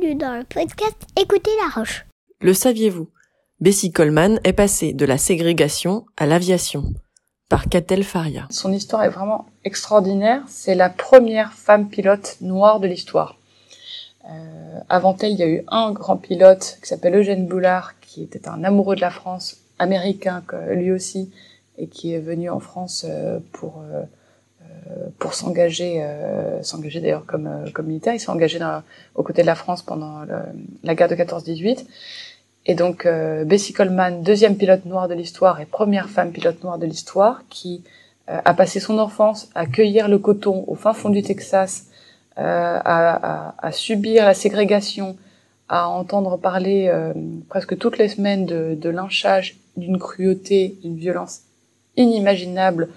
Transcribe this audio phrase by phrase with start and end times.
[0.00, 2.06] bienvenue dans le podcast Écoutez la Roche.
[2.40, 3.08] Le saviez-vous
[3.60, 6.84] Bessie Coleman est passée de la ségrégation à l'aviation
[7.48, 8.46] par Catel Faria.
[8.50, 10.42] Son histoire est vraiment extraordinaire.
[10.48, 13.38] C'est la première femme pilote noire de l'histoire.
[14.30, 18.22] Euh, avant elle, il y a eu un grand pilote qui s'appelle Eugène Boulard, qui
[18.22, 21.30] était un amoureux de la France, américain lui aussi,
[21.78, 24.04] et qui est venu en France euh, pour euh, euh,
[25.18, 28.14] pour s'engager, euh, s'engager d'ailleurs comme, euh, comme militaire.
[28.14, 28.82] Il s'est engagé dans,
[29.14, 30.22] aux côtés de la France pendant
[30.82, 31.86] la guerre de 14-18.
[32.66, 33.06] Et donc
[33.44, 37.84] Bessie Coleman, deuxième pilote noire de l'histoire et première femme pilote noire de l'histoire, qui
[38.26, 41.88] a passé son enfance à cueillir le coton au fin fond du Texas,
[42.36, 45.18] à, à, à, subir la ségrégation,
[45.68, 46.90] à entendre parler
[47.50, 51.42] presque toutes les semaines de, de lynchage, d'une cruauté, d'une violence
[51.98, 52.88] inimaginable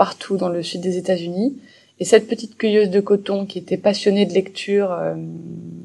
[0.00, 1.58] partout dans le sud des États-Unis.
[1.98, 5.14] Et cette petite cueilleuse de coton qui était passionnée de lecture, euh,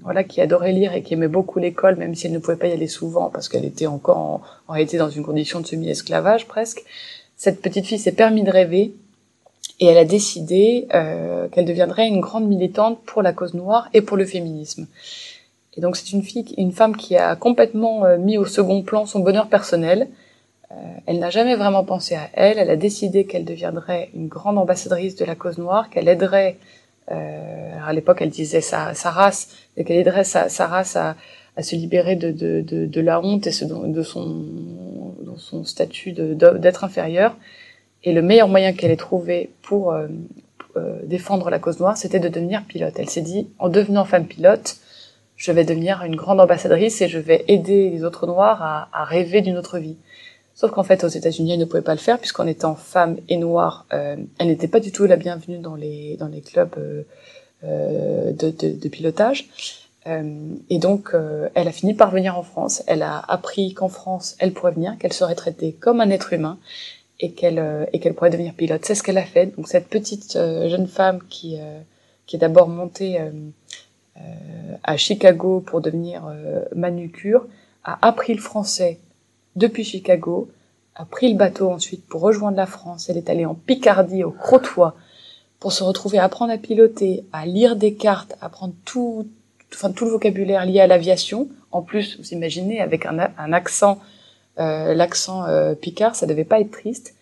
[0.04, 2.68] voilà, qui adorait lire et qui aimait beaucoup l'école, même si elle ne pouvait pas
[2.68, 6.82] y aller souvent parce qu'elle était encore en, réalité dans une condition de semi-esclavage presque.
[7.36, 8.93] Cette petite fille s'est permis de rêver
[9.82, 13.99] et elle a décidé euh, qu'elle deviendrait une grande militante pour la cause noire et
[13.99, 14.88] pour le féminisme.
[15.76, 19.05] Et donc c'est une fille, une femme qui a complètement euh, mis au second plan
[19.05, 20.08] son bonheur personnel
[21.05, 22.58] elle n'a jamais vraiment pensé à elle.
[22.58, 26.58] Elle a décidé qu'elle deviendrait une grande ambassadrice de la cause noire, qu'elle aiderait.
[27.12, 31.16] Euh, à l'époque, elle disait sa, sa race, et qu'elle aiderait sa, sa race à,
[31.55, 36.13] à, se libérer de, de, de, de, la honte et de son, de son statut
[36.13, 37.38] d'être inférieur.
[38.04, 40.08] Et le meilleur moyen qu'elle ait trouvé pour euh,
[40.77, 42.93] euh, défendre la cause noire, c'était de devenir pilote.
[42.98, 44.77] Elle s'est dit, en devenant femme pilote,
[45.36, 49.04] je vais devenir une grande ambassadrice et je vais aider les autres noirs à, à
[49.04, 49.98] rêver d'une autre vie.
[50.56, 53.36] Sauf qu'en fait, aux États-Unis, elle ne pouvait pas le faire puisqu'en étant femme et
[53.36, 57.04] noire, euh, elle n'était pas du tout la bienvenue dans les dans les clubs euh,
[57.66, 59.50] euh de, de, de, pilotage.
[60.08, 61.14] Euh, et donc,
[61.56, 62.84] elle a fini par venir en France.
[62.88, 66.58] Elle a appris qu'en France, elle pourrait venir, qu'elle serait traitée comme un être humain
[67.20, 68.86] et qu'elle et qu'elle pourrait devenir pilote.
[68.86, 69.48] C'est ce qu'elle a fait.
[69.58, 71.58] Donc, cette petite jeune femme qui
[72.28, 73.20] qui est d'abord montée
[74.84, 76.24] à Chicago pour devenir
[76.74, 77.46] manucure
[77.84, 79.00] a appris le français
[79.56, 80.50] depuis Chicago,
[80.96, 83.10] a pris le bateau ensuite pour rejoindre la France.
[83.10, 84.94] Elle est allée en Picardie, au Crotoy,
[85.60, 89.28] pour se retrouver à apprendre à piloter, à lire des cartes, à apprendre tout,
[89.74, 91.50] enfin, tout le vocabulaire lié à l'aviation.
[91.72, 94.00] En plus, vous imaginez, avec un, un accent,
[94.60, 97.14] euh, l'accent euh, picard, ça devait pas être triste.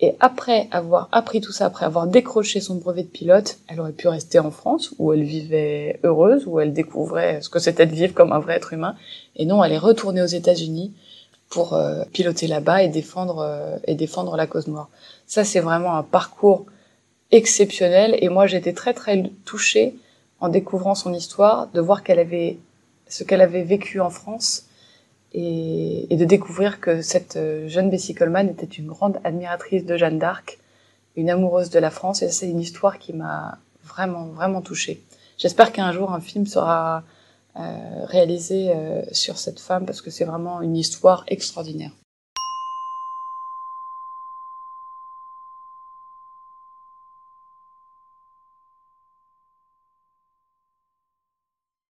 [0.00, 3.92] Et après avoir appris tout ça, après avoir décroché son brevet de pilote, elle aurait
[3.92, 7.94] pu rester en France, où elle vivait heureuse, où elle découvrait ce que c'était de
[7.94, 8.96] vivre comme un vrai être humain.
[9.36, 10.92] Et non, elle est retournée aux États-Unis,
[11.54, 14.88] pour euh, piloter là-bas et défendre euh, et défendre la cause noire.
[15.28, 16.66] Ça c'est vraiment un parcours
[17.30, 19.94] exceptionnel et moi j'étais très très touchée
[20.40, 22.02] en découvrant son histoire de voir
[23.08, 24.64] ce qu'elle avait vécu en France
[25.32, 29.96] et, et, de découvrir que cette euh, jeune Bessie Coleman était une grande admiratrice de
[29.96, 30.58] Jeanne d'Arc,
[31.14, 35.00] une amoureuse de la France et c'est une histoire qui m'a vraiment vraiment touchée.
[35.38, 37.04] J'espère qu'un jour un film sera
[38.06, 41.92] réalisé euh, sur cette femme parce que c'est vraiment une histoire extraordinaire.